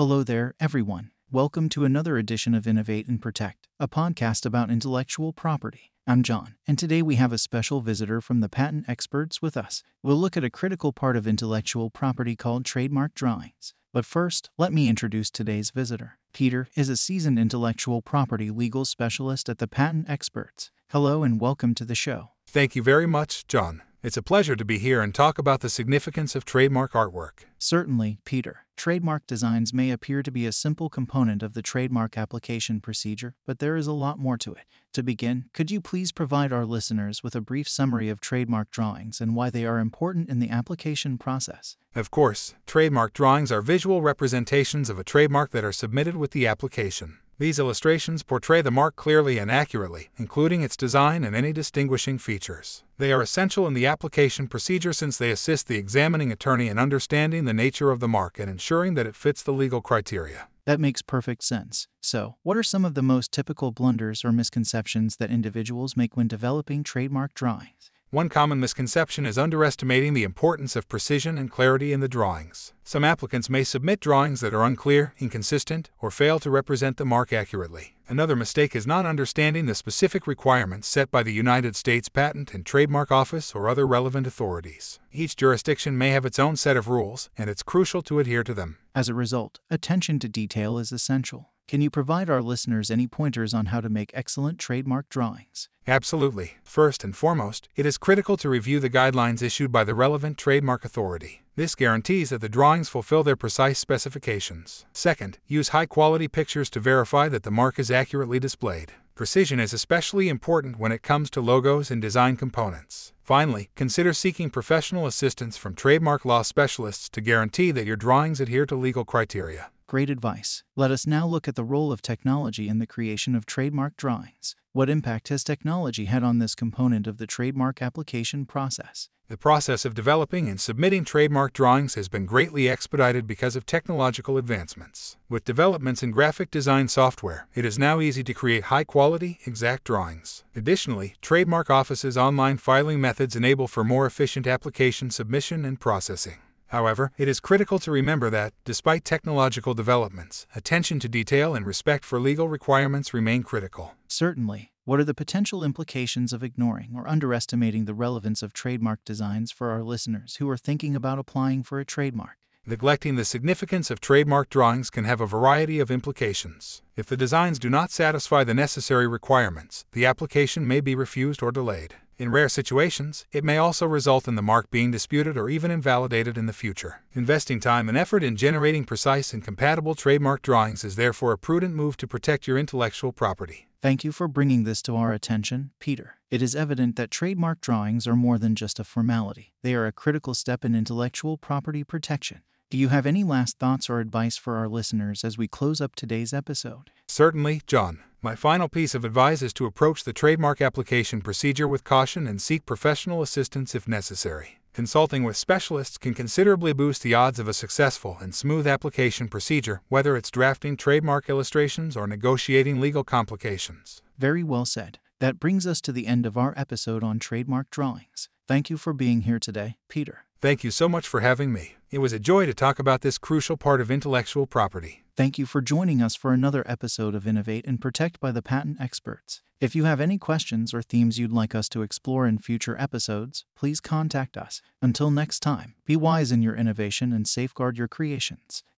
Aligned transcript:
Hello 0.00 0.22
there, 0.22 0.54
everyone. 0.58 1.10
Welcome 1.30 1.68
to 1.68 1.84
another 1.84 2.16
edition 2.16 2.54
of 2.54 2.66
Innovate 2.66 3.06
and 3.06 3.20
Protect, 3.20 3.68
a 3.78 3.86
podcast 3.86 4.46
about 4.46 4.70
intellectual 4.70 5.34
property. 5.34 5.92
I'm 6.06 6.22
John, 6.22 6.54
and 6.66 6.78
today 6.78 7.02
we 7.02 7.16
have 7.16 7.34
a 7.34 7.36
special 7.36 7.82
visitor 7.82 8.22
from 8.22 8.40
the 8.40 8.48
patent 8.48 8.88
experts 8.88 9.42
with 9.42 9.58
us. 9.58 9.82
We'll 10.02 10.16
look 10.16 10.38
at 10.38 10.42
a 10.42 10.48
critical 10.48 10.94
part 10.94 11.18
of 11.18 11.26
intellectual 11.26 11.90
property 11.90 12.34
called 12.34 12.64
trademark 12.64 13.12
drawings. 13.12 13.74
But 13.92 14.06
first, 14.06 14.48
let 14.56 14.72
me 14.72 14.88
introduce 14.88 15.30
today's 15.30 15.70
visitor. 15.70 16.18
Peter 16.32 16.68
is 16.74 16.88
a 16.88 16.96
seasoned 16.96 17.38
intellectual 17.38 18.00
property 18.00 18.48
legal 18.48 18.86
specialist 18.86 19.50
at 19.50 19.58
the 19.58 19.68
Patent 19.68 20.08
Experts. 20.08 20.70
Hello 20.92 21.22
and 21.22 21.38
welcome 21.38 21.74
to 21.74 21.84
the 21.84 21.94
show. 21.94 22.30
Thank 22.46 22.74
you 22.74 22.82
very 22.82 23.06
much, 23.06 23.46
John. 23.46 23.82
It's 24.02 24.16
a 24.16 24.22
pleasure 24.22 24.56
to 24.56 24.64
be 24.64 24.78
here 24.78 25.02
and 25.02 25.14
talk 25.14 25.36
about 25.36 25.60
the 25.60 25.68
significance 25.68 26.34
of 26.34 26.46
trademark 26.46 26.92
artwork. 26.92 27.44
Certainly, 27.58 28.18
Peter. 28.24 28.60
Trademark 28.74 29.26
designs 29.26 29.74
may 29.74 29.90
appear 29.90 30.22
to 30.22 30.30
be 30.30 30.46
a 30.46 30.52
simple 30.52 30.88
component 30.88 31.42
of 31.42 31.52
the 31.52 31.60
trademark 31.60 32.16
application 32.16 32.80
procedure, 32.80 33.34
but 33.44 33.58
there 33.58 33.76
is 33.76 33.86
a 33.86 33.92
lot 33.92 34.18
more 34.18 34.38
to 34.38 34.54
it. 34.54 34.64
To 34.94 35.02
begin, 35.02 35.50
could 35.52 35.70
you 35.70 35.82
please 35.82 36.12
provide 36.12 36.50
our 36.50 36.64
listeners 36.64 37.22
with 37.22 37.34
a 37.34 37.42
brief 37.42 37.68
summary 37.68 38.08
of 38.08 38.22
trademark 38.22 38.70
drawings 38.70 39.20
and 39.20 39.36
why 39.36 39.50
they 39.50 39.66
are 39.66 39.78
important 39.78 40.30
in 40.30 40.38
the 40.38 40.48
application 40.48 41.18
process? 41.18 41.76
Of 41.94 42.10
course, 42.10 42.54
trademark 42.66 43.12
drawings 43.12 43.52
are 43.52 43.60
visual 43.60 44.00
representations 44.00 44.88
of 44.88 44.98
a 44.98 45.04
trademark 45.04 45.50
that 45.50 45.62
are 45.62 45.72
submitted 45.72 46.16
with 46.16 46.30
the 46.30 46.46
application. 46.46 47.18
These 47.40 47.58
illustrations 47.58 48.22
portray 48.22 48.60
the 48.60 48.70
mark 48.70 48.96
clearly 48.96 49.38
and 49.38 49.50
accurately, 49.50 50.10
including 50.18 50.60
its 50.60 50.76
design 50.76 51.24
and 51.24 51.34
any 51.34 51.54
distinguishing 51.54 52.18
features. 52.18 52.84
They 52.98 53.12
are 53.12 53.22
essential 53.22 53.66
in 53.66 53.72
the 53.72 53.86
application 53.86 54.46
procedure 54.46 54.92
since 54.92 55.16
they 55.16 55.30
assist 55.30 55.66
the 55.66 55.78
examining 55.78 56.30
attorney 56.30 56.68
in 56.68 56.78
understanding 56.78 57.46
the 57.46 57.54
nature 57.54 57.90
of 57.90 57.98
the 57.98 58.06
mark 58.06 58.38
and 58.38 58.50
ensuring 58.50 58.92
that 58.96 59.06
it 59.06 59.16
fits 59.16 59.42
the 59.42 59.54
legal 59.54 59.80
criteria. 59.80 60.48
That 60.66 60.80
makes 60.80 61.00
perfect 61.00 61.42
sense. 61.42 61.88
So, 62.02 62.36
what 62.42 62.58
are 62.58 62.62
some 62.62 62.84
of 62.84 62.92
the 62.92 63.02
most 63.02 63.32
typical 63.32 63.72
blunders 63.72 64.22
or 64.22 64.32
misconceptions 64.32 65.16
that 65.16 65.30
individuals 65.30 65.96
make 65.96 66.18
when 66.18 66.28
developing 66.28 66.84
trademark 66.84 67.32
drawings? 67.32 67.90
One 68.12 68.28
common 68.28 68.58
misconception 68.58 69.24
is 69.24 69.38
underestimating 69.38 70.14
the 70.14 70.24
importance 70.24 70.74
of 70.74 70.88
precision 70.88 71.38
and 71.38 71.48
clarity 71.48 71.92
in 71.92 72.00
the 72.00 72.08
drawings. 72.08 72.72
Some 72.82 73.04
applicants 73.04 73.48
may 73.48 73.62
submit 73.62 74.00
drawings 74.00 74.40
that 74.40 74.52
are 74.52 74.64
unclear, 74.64 75.14
inconsistent, 75.20 75.90
or 76.00 76.10
fail 76.10 76.40
to 76.40 76.50
represent 76.50 76.96
the 76.96 77.04
mark 77.04 77.32
accurately. 77.32 77.94
Another 78.08 78.34
mistake 78.34 78.74
is 78.74 78.84
not 78.84 79.06
understanding 79.06 79.66
the 79.66 79.76
specific 79.76 80.26
requirements 80.26 80.88
set 80.88 81.12
by 81.12 81.22
the 81.22 81.32
United 81.32 81.76
States 81.76 82.08
Patent 82.08 82.52
and 82.52 82.66
Trademark 82.66 83.12
Office 83.12 83.54
or 83.54 83.68
other 83.68 83.86
relevant 83.86 84.26
authorities. 84.26 84.98
Each 85.12 85.36
jurisdiction 85.36 85.96
may 85.96 86.10
have 86.10 86.26
its 86.26 86.40
own 86.40 86.56
set 86.56 86.76
of 86.76 86.88
rules, 86.88 87.30
and 87.38 87.48
it's 87.48 87.62
crucial 87.62 88.02
to 88.02 88.18
adhere 88.18 88.42
to 88.42 88.54
them. 88.54 88.78
As 88.92 89.08
a 89.08 89.14
result, 89.14 89.60
attention 89.70 90.18
to 90.18 90.28
detail 90.28 90.78
is 90.78 90.90
essential. 90.90 91.50
Can 91.70 91.80
you 91.80 91.88
provide 91.88 92.28
our 92.28 92.42
listeners 92.42 92.90
any 92.90 93.06
pointers 93.06 93.54
on 93.54 93.66
how 93.66 93.80
to 93.80 93.88
make 93.88 94.10
excellent 94.12 94.58
trademark 94.58 95.08
drawings? 95.08 95.68
Absolutely. 95.86 96.54
First 96.64 97.04
and 97.04 97.16
foremost, 97.16 97.68
it 97.76 97.86
is 97.86 97.96
critical 97.96 98.36
to 98.38 98.48
review 98.48 98.80
the 98.80 98.90
guidelines 98.90 99.40
issued 99.40 99.70
by 99.70 99.84
the 99.84 99.94
relevant 99.94 100.36
trademark 100.36 100.84
authority. 100.84 101.44
This 101.54 101.76
guarantees 101.76 102.30
that 102.30 102.40
the 102.40 102.48
drawings 102.48 102.88
fulfill 102.88 103.22
their 103.22 103.36
precise 103.36 103.78
specifications. 103.78 104.84
Second, 104.92 105.38
use 105.46 105.68
high 105.68 105.86
quality 105.86 106.26
pictures 106.26 106.70
to 106.70 106.80
verify 106.80 107.28
that 107.28 107.44
the 107.44 107.52
mark 107.52 107.78
is 107.78 107.88
accurately 107.88 108.40
displayed. 108.40 108.90
Precision 109.14 109.60
is 109.60 109.72
especially 109.72 110.28
important 110.28 110.76
when 110.76 110.90
it 110.90 111.02
comes 111.02 111.30
to 111.30 111.40
logos 111.40 111.88
and 111.88 112.02
design 112.02 112.36
components. 112.36 113.12
Finally, 113.22 113.70
consider 113.76 114.12
seeking 114.12 114.50
professional 114.50 115.06
assistance 115.06 115.56
from 115.56 115.76
trademark 115.76 116.24
law 116.24 116.42
specialists 116.42 117.08
to 117.10 117.20
guarantee 117.20 117.70
that 117.70 117.86
your 117.86 117.94
drawings 117.94 118.40
adhere 118.40 118.66
to 118.66 118.74
legal 118.74 119.04
criteria. 119.04 119.70
Great 119.90 120.08
advice. 120.08 120.62
Let 120.76 120.92
us 120.92 121.04
now 121.04 121.26
look 121.26 121.48
at 121.48 121.56
the 121.56 121.64
role 121.64 121.90
of 121.90 122.00
technology 122.00 122.68
in 122.68 122.78
the 122.78 122.86
creation 122.86 123.34
of 123.34 123.44
trademark 123.44 123.96
drawings. 123.96 124.54
What 124.70 124.88
impact 124.88 125.30
has 125.30 125.42
technology 125.42 126.04
had 126.04 126.22
on 126.22 126.38
this 126.38 126.54
component 126.54 127.08
of 127.08 127.18
the 127.18 127.26
trademark 127.26 127.82
application 127.82 128.46
process? 128.46 129.08
The 129.26 129.36
process 129.36 129.84
of 129.84 129.96
developing 129.96 130.48
and 130.48 130.60
submitting 130.60 131.04
trademark 131.04 131.52
drawings 131.54 131.96
has 131.96 132.08
been 132.08 132.24
greatly 132.24 132.68
expedited 132.68 133.26
because 133.26 133.56
of 133.56 133.66
technological 133.66 134.36
advancements. 134.36 135.16
With 135.28 135.44
developments 135.44 136.04
in 136.04 136.12
graphic 136.12 136.52
design 136.52 136.86
software, 136.86 137.48
it 137.52 137.64
is 137.64 137.76
now 137.76 137.98
easy 138.00 138.22
to 138.22 138.32
create 138.32 138.66
high 138.66 138.84
quality, 138.84 139.40
exact 139.44 139.82
drawings. 139.82 140.44
Additionally, 140.54 141.16
trademark 141.20 141.68
offices' 141.68 142.16
online 142.16 142.58
filing 142.58 143.00
methods 143.00 143.34
enable 143.34 143.66
for 143.66 143.82
more 143.82 144.06
efficient 144.06 144.46
application 144.46 145.10
submission 145.10 145.64
and 145.64 145.80
processing. 145.80 146.38
However, 146.70 147.10
it 147.18 147.28
is 147.28 147.40
critical 147.40 147.78
to 147.80 147.90
remember 147.90 148.30
that, 148.30 148.52
despite 148.64 149.04
technological 149.04 149.74
developments, 149.74 150.46
attention 150.54 151.00
to 151.00 151.08
detail 151.08 151.54
and 151.54 151.66
respect 151.66 152.04
for 152.04 152.20
legal 152.20 152.48
requirements 152.48 153.12
remain 153.12 153.42
critical. 153.42 153.94
Certainly. 154.06 154.72
What 154.84 155.00
are 155.00 155.04
the 155.04 155.14
potential 155.14 155.64
implications 155.64 156.32
of 156.32 156.44
ignoring 156.44 156.92
or 156.94 157.08
underestimating 157.08 157.84
the 157.84 157.94
relevance 157.94 158.40
of 158.42 158.52
trademark 158.52 159.04
designs 159.04 159.50
for 159.50 159.70
our 159.70 159.82
listeners 159.82 160.36
who 160.36 160.48
are 160.48 160.56
thinking 160.56 160.94
about 160.94 161.18
applying 161.18 161.64
for 161.64 161.80
a 161.80 161.84
trademark? 161.84 162.36
Neglecting 162.64 163.16
the 163.16 163.24
significance 163.24 163.90
of 163.90 164.00
trademark 164.00 164.48
drawings 164.48 164.90
can 164.90 165.04
have 165.04 165.20
a 165.20 165.26
variety 165.26 165.80
of 165.80 165.90
implications. 165.90 166.82
If 166.94 167.06
the 167.06 167.16
designs 167.16 167.58
do 167.58 167.68
not 167.68 167.90
satisfy 167.90 168.44
the 168.44 168.54
necessary 168.54 169.08
requirements, 169.08 169.86
the 169.92 170.06
application 170.06 170.68
may 170.68 170.80
be 170.80 170.94
refused 170.94 171.42
or 171.42 171.50
delayed. 171.50 171.94
In 172.20 172.30
rare 172.30 172.50
situations, 172.50 173.24
it 173.32 173.44
may 173.44 173.56
also 173.56 173.86
result 173.86 174.28
in 174.28 174.34
the 174.34 174.42
mark 174.42 174.70
being 174.70 174.90
disputed 174.90 175.38
or 175.38 175.48
even 175.48 175.70
invalidated 175.70 176.36
in 176.36 176.44
the 176.44 176.52
future. 176.52 177.00
Investing 177.14 177.60
time 177.60 177.88
and 177.88 177.96
effort 177.96 178.22
in 178.22 178.36
generating 178.36 178.84
precise 178.84 179.32
and 179.32 179.42
compatible 179.42 179.94
trademark 179.94 180.42
drawings 180.42 180.84
is 180.84 180.96
therefore 180.96 181.32
a 181.32 181.38
prudent 181.38 181.74
move 181.74 181.96
to 181.96 182.06
protect 182.06 182.46
your 182.46 182.58
intellectual 182.58 183.10
property. 183.10 183.68
Thank 183.80 184.04
you 184.04 184.12
for 184.12 184.28
bringing 184.28 184.64
this 184.64 184.82
to 184.82 184.96
our 184.96 185.12
attention, 185.14 185.70
Peter. 185.80 186.16
It 186.30 186.42
is 186.42 186.54
evident 186.54 186.96
that 186.96 187.10
trademark 187.10 187.62
drawings 187.62 188.06
are 188.06 188.16
more 188.16 188.36
than 188.36 188.54
just 188.54 188.78
a 188.78 188.84
formality, 188.84 189.54
they 189.62 189.74
are 189.74 189.86
a 189.86 189.92
critical 189.92 190.34
step 190.34 190.62
in 190.62 190.74
intellectual 190.74 191.38
property 191.38 191.84
protection. 191.84 192.42
Do 192.70 192.78
you 192.78 192.86
have 192.90 193.04
any 193.04 193.24
last 193.24 193.58
thoughts 193.58 193.90
or 193.90 193.98
advice 193.98 194.36
for 194.36 194.56
our 194.56 194.68
listeners 194.68 195.24
as 195.24 195.36
we 195.36 195.48
close 195.48 195.80
up 195.80 195.96
today's 195.96 196.32
episode? 196.32 196.90
Certainly, 197.08 197.62
John. 197.66 197.98
My 198.22 198.36
final 198.36 198.68
piece 198.68 198.94
of 198.94 199.04
advice 199.04 199.42
is 199.42 199.52
to 199.54 199.66
approach 199.66 200.04
the 200.04 200.12
trademark 200.12 200.60
application 200.60 201.20
procedure 201.20 201.66
with 201.66 201.82
caution 201.82 202.28
and 202.28 202.40
seek 202.40 202.64
professional 202.66 203.22
assistance 203.22 203.74
if 203.74 203.88
necessary. 203.88 204.60
Consulting 204.72 205.24
with 205.24 205.36
specialists 205.36 205.98
can 205.98 206.14
considerably 206.14 206.72
boost 206.72 207.02
the 207.02 207.12
odds 207.12 207.40
of 207.40 207.48
a 207.48 207.54
successful 207.54 208.18
and 208.20 208.36
smooth 208.36 208.68
application 208.68 209.26
procedure, 209.26 209.80
whether 209.88 210.16
it's 210.16 210.30
drafting 210.30 210.76
trademark 210.76 211.28
illustrations 211.28 211.96
or 211.96 212.06
negotiating 212.06 212.80
legal 212.80 213.02
complications. 213.02 214.00
Very 214.16 214.44
well 214.44 214.64
said. 214.64 215.00
That 215.18 215.40
brings 215.40 215.66
us 215.66 215.80
to 215.80 215.90
the 215.90 216.06
end 216.06 216.24
of 216.24 216.38
our 216.38 216.54
episode 216.56 217.02
on 217.02 217.18
trademark 217.18 217.68
drawings. 217.70 218.28
Thank 218.46 218.70
you 218.70 218.76
for 218.76 218.92
being 218.92 219.22
here 219.22 219.40
today, 219.40 219.74
Peter. 219.88 220.24
Thank 220.42 220.64
you 220.64 220.70
so 220.70 220.88
much 220.88 221.06
for 221.06 221.20
having 221.20 221.52
me. 221.52 221.74
It 221.90 221.98
was 221.98 222.14
a 222.14 222.18
joy 222.18 222.46
to 222.46 222.54
talk 222.54 222.78
about 222.78 223.02
this 223.02 223.18
crucial 223.18 223.58
part 223.58 223.78
of 223.82 223.90
intellectual 223.90 224.46
property. 224.46 225.04
Thank 225.14 225.36
you 225.36 225.44
for 225.44 225.60
joining 225.60 226.00
us 226.00 226.16
for 226.16 226.32
another 226.32 226.64
episode 226.66 227.14
of 227.14 227.26
Innovate 227.26 227.66
and 227.66 227.78
Protect 227.78 228.18
by 228.20 228.32
the 228.32 228.40
Patent 228.40 228.80
Experts. 228.80 229.42
If 229.60 229.76
you 229.76 229.84
have 229.84 230.00
any 230.00 230.16
questions 230.16 230.72
or 230.72 230.80
themes 230.80 231.18
you'd 231.18 231.30
like 231.30 231.54
us 231.54 231.68
to 231.68 231.82
explore 231.82 232.26
in 232.26 232.38
future 232.38 232.74
episodes, 232.80 233.44
please 233.54 233.80
contact 233.82 234.38
us. 234.38 234.62
Until 234.80 235.10
next 235.10 235.40
time, 235.40 235.74
be 235.84 235.94
wise 235.94 236.32
in 236.32 236.40
your 236.40 236.56
innovation 236.56 237.12
and 237.12 237.28
safeguard 237.28 237.76
your 237.76 237.88
creations. 237.88 238.64